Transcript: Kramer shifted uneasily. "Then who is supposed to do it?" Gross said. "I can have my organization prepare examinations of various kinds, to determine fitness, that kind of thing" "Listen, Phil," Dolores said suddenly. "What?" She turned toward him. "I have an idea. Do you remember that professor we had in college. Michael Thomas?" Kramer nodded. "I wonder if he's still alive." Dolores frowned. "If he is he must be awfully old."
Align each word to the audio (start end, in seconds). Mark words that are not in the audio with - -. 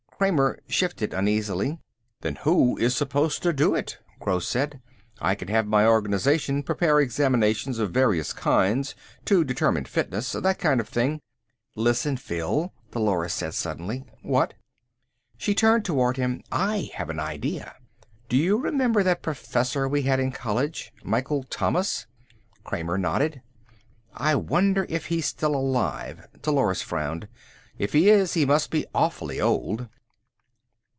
Kramer 0.21 0.59
shifted 0.67 1.15
uneasily. 1.15 1.79
"Then 2.19 2.35
who 2.43 2.77
is 2.77 2.95
supposed 2.95 3.41
to 3.41 3.51
do 3.51 3.73
it?" 3.73 3.97
Gross 4.19 4.47
said. 4.47 4.79
"I 5.19 5.33
can 5.33 5.47
have 5.47 5.65
my 5.65 5.87
organization 5.87 6.61
prepare 6.61 6.99
examinations 6.99 7.79
of 7.79 7.89
various 7.89 8.31
kinds, 8.31 8.93
to 9.25 9.43
determine 9.43 9.85
fitness, 9.85 10.33
that 10.33 10.59
kind 10.59 10.79
of 10.79 10.87
thing" 10.87 11.21
"Listen, 11.85 12.17
Phil," 12.17 12.71
Dolores 12.91 13.33
said 13.33 13.55
suddenly. 13.55 14.05
"What?" 14.21 14.53
She 15.39 15.55
turned 15.55 15.85
toward 15.85 16.17
him. 16.17 16.43
"I 16.51 16.91
have 16.93 17.09
an 17.09 17.19
idea. 17.19 17.77
Do 18.29 18.37
you 18.37 18.57
remember 18.57 19.01
that 19.01 19.23
professor 19.23 19.87
we 19.89 20.03
had 20.03 20.19
in 20.19 20.31
college. 20.31 20.93
Michael 21.03 21.45
Thomas?" 21.45 22.05
Kramer 22.63 22.99
nodded. 22.99 23.41
"I 24.13 24.35
wonder 24.35 24.85
if 24.87 25.07
he's 25.07 25.25
still 25.25 25.55
alive." 25.55 26.27
Dolores 26.43 26.83
frowned. 26.83 27.27
"If 27.79 27.93
he 27.93 28.11
is 28.11 28.35
he 28.35 28.45
must 28.45 28.69
be 28.69 28.85
awfully 28.93 29.41
old." 29.41 29.87